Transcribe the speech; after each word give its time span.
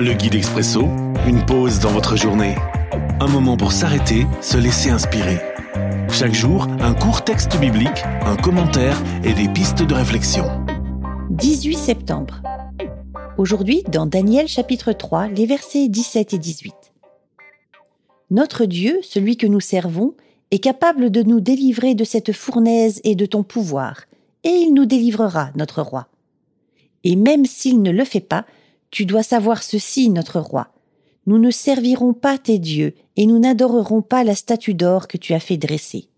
Le 0.00 0.12
guide 0.12 0.36
expresso, 0.36 0.82
une 1.26 1.44
pause 1.44 1.80
dans 1.80 1.90
votre 1.90 2.16
journée. 2.16 2.54
Un 3.18 3.26
moment 3.26 3.56
pour 3.56 3.72
s'arrêter, 3.72 4.28
se 4.40 4.56
laisser 4.56 4.90
inspirer. 4.90 5.38
Chaque 6.08 6.34
jour, 6.34 6.68
un 6.78 6.94
court 6.94 7.24
texte 7.24 7.58
biblique, 7.58 8.04
un 8.24 8.36
commentaire 8.36 8.96
et 9.24 9.32
des 9.32 9.48
pistes 9.48 9.82
de 9.82 9.94
réflexion. 9.94 10.44
18 11.30 11.74
septembre. 11.74 12.40
Aujourd'hui, 13.38 13.82
dans 13.88 14.06
Daniel 14.06 14.46
chapitre 14.46 14.92
3, 14.92 15.30
les 15.30 15.46
versets 15.46 15.88
17 15.88 16.32
et 16.32 16.38
18. 16.38 16.74
Notre 18.30 18.66
Dieu, 18.66 19.00
celui 19.02 19.36
que 19.36 19.48
nous 19.48 19.58
servons, 19.58 20.14
est 20.52 20.60
capable 20.60 21.10
de 21.10 21.24
nous 21.24 21.40
délivrer 21.40 21.96
de 21.96 22.04
cette 22.04 22.32
fournaise 22.32 23.00
et 23.02 23.16
de 23.16 23.26
ton 23.26 23.42
pouvoir, 23.42 24.02
et 24.44 24.50
il 24.50 24.74
nous 24.74 24.86
délivrera, 24.86 25.50
notre 25.56 25.82
roi. 25.82 26.06
Et 27.02 27.16
même 27.16 27.46
s'il 27.46 27.82
ne 27.82 27.90
le 27.90 28.04
fait 28.04 28.20
pas, 28.20 28.44
tu 28.90 29.06
dois 29.06 29.22
savoir 29.22 29.62
ceci, 29.62 30.08
notre 30.08 30.40
roi. 30.40 30.68
Nous 31.26 31.38
ne 31.38 31.50
servirons 31.50 32.14
pas 32.14 32.38
tes 32.38 32.58
dieux 32.58 32.94
et 33.16 33.26
nous 33.26 33.38
n'adorerons 33.38 34.00
pas 34.00 34.24
la 34.24 34.34
statue 34.34 34.74
d'or 34.74 35.08
que 35.08 35.18
tu 35.18 35.34
as 35.34 35.40
fait 35.40 35.58
dresser. 35.58 36.08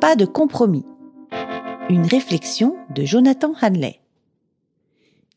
Pas 0.00 0.14
de 0.14 0.24
compromis. 0.24 0.84
Une 1.90 2.06
réflexion 2.06 2.76
de 2.94 3.04
Jonathan 3.04 3.52
Hanley. 3.60 4.00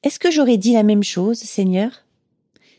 Est-ce 0.03 0.19
que 0.19 0.29
j'aurais 0.29 0.57
dit 0.57 0.73
la 0.73 0.83
même 0.83 1.03
chose, 1.03 1.39
Seigneur? 1.39 2.05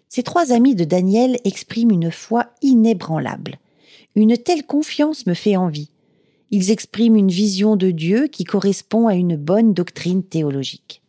Ces 0.09 0.23
trois 0.23 0.53
amis 0.53 0.75
de 0.75 0.85
Daniel 0.85 1.39
expriment 1.45 1.91
une 1.91 2.11
foi 2.11 2.51
inébranlable. 2.63 3.59
Une 4.15 4.37
telle 4.37 4.65
confiance 4.65 5.27
me 5.27 5.35
fait 5.35 5.57
envie. 5.57 5.91
Ils 6.51 6.71
expriment 6.71 7.17
une 7.17 7.31
vision 7.31 7.77
de 7.77 7.91
Dieu 7.91 8.29
qui 8.29 8.45
correspond 8.45 9.09
à 9.09 9.15
une 9.15 9.37
bonne 9.37 9.73
doctrine 9.73 10.23
théologique. 10.23 11.02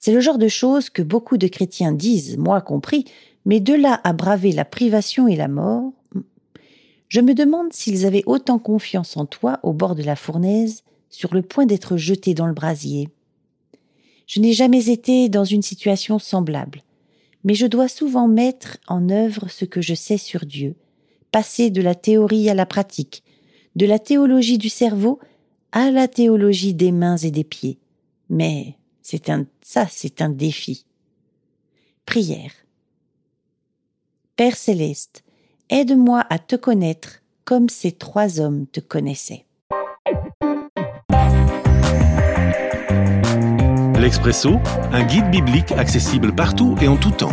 C'est 0.00 0.12
le 0.12 0.20
genre 0.20 0.38
de 0.38 0.48
choses 0.48 0.90
que 0.90 1.02
beaucoup 1.02 1.36
de 1.36 1.48
chrétiens 1.48 1.92
disent, 1.92 2.38
moi 2.38 2.60
compris, 2.60 3.04
mais 3.44 3.60
de 3.60 3.74
là 3.74 4.00
à 4.04 4.12
braver 4.12 4.52
la 4.52 4.64
privation 4.64 5.26
et 5.28 5.36
la 5.36 5.48
mort, 5.48 5.92
je 7.08 7.20
me 7.20 7.34
demande 7.34 7.72
s'ils 7.72 8.04
avaient 8.04 8.22
autant 8.26 8.58
confiance 8.58 9.16
en 9.16 9.24
toi 9.24 9.58
au 9.62 9.72
bord 9.72 9.94
de 9.94 10.02
la 10.02 10.16
fournaise, 10.16 10.82
sur 11.10 11.34
le 11.34 11.42
point 11.42 11.64
d'être 11.64 11.96
jetés 11.96 12.34
dans 12.34 12.46
le 12.46 12.52
brasier. 12.52 13.08
Je 14.26 14.40
n'ai 14.40 14.52
jamais 14.52 14.90
été 14.90 15.30
dans 15.30 15.44
une 15.44 15.62
situation 15.62 16.18
semblable, 16.18 16.82
mais 17.44 17.54
je 17.54 17.66
dois 17.66 17.88
souvent 17.88 18.28
mettre 18.28 18.76
en 18.86 19.08
œuvre 19.08 19.48
ce 19.48 19.64
que 19.64 19.80
je 19.80 19.94
sais 19.94 20.18
sur 20.18 20.44
Dieu, 20.44 20.74
passer 21.32 21.70
de 21.70 21.80
la 21.80 21.94
théorie 21.94 22.50
à 22.50 22.54
la 22.54 22.66
pratique, 22.66 23.22
de 23.74 23.86
la 23.86 23.98
théologie 23.98 24.58
du 24.58 24.68
cerveau 24.68 25.18
à 25.72 25.90
la 25.90 26.08
théologie 26.08 26.74
des 26.74 26.92
mains 26.92 27.16
et 27.16 27.30
des 27.30 27.44
pieds. 27.44 27.78
Mais 28.28 28.76
c'est 29.02 29.30
un, 29.30 29.46
ça, 29.62 29.86
c'est 29.90 30.22
un 30.22 30.28
défi. 30.28 30.84
Prière. 32.06 32.52
Père 34.36 34.56
céleste, 34.56 35.24
aide-moi 35.68 36.24
à 36.30 36.38
te 36.38 36.56
connaître 36.56 37.22
comme 37.44 37.68
ces 37.68 37.92
trois 37.92 38.40
hommes 38.40 38.66
te 38.66 38.80
connaissaient. 38.80 39.46
L'Expresso, 43.98 44.58
un 44.92 45.02
guide 45.02 45.30
biblique 45.30 45.72
accessible 45.72 46.34
partout 46.34 46.76
et 46.80 46.88
en 46.88 46.96
tout 46.96 47.10
temps. 47.10 47.32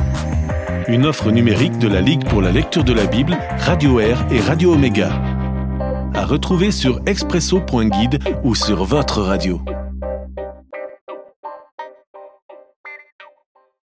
Une 0.88 1.06
offre 1.06 1.32
numérique 1.32 1.78
de 1.78 1.88
la 1.88 2.02
Ligue 2.02 2.28
pour 2.28 2.42
la 2.42 2.52
lecture 2.52 2.84
de 2.84 2.94
la 2.94 3.06
Bible, 3.06 3.38
Radio 3.58 4.00
Air 4.00 4.26
et 4.32 4.40
Radio 4.40 4.74
Omega. 4.74 5.22
À 6.14 6.26
retrouver 6.26 6.72
sur 6.72 7.02
expresso.guide 7.06 8.20
ou 8.44 8.56
sur 8.56 8.84
votre 8.84 9.22
radio. 9.22 9.62